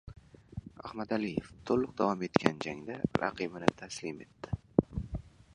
[0.89, 4.61] Ahmadaliyev to‘liq davom etgan jangda raqibini taslim etdi